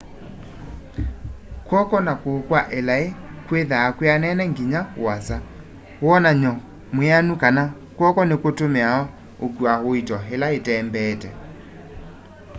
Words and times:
kw'oko 1.65 1.97
na 2.05 2.13
kuu 2.21 2.39
kwa 2.47 2.61
ilai 2.79 3.05
kwithwaa 3.45 3.93
kwianene 3.97 4.43
nginya 4.51 4.81
uasa 5.01 5.37
wonany'o 6.05 6.53
mwianu 6.95 7.33
kana 7.43 7.63
kw'oko 7.97 8.21
nikutumiawa 8.25 9.03
ukua 9.45 9.73
uito 9.89 10.17
ila 10.33 10.47
itembeete 10.57 11.29